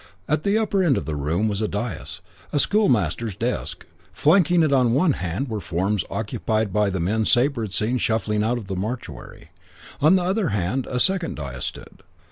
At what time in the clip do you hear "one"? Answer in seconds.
4.95-5.13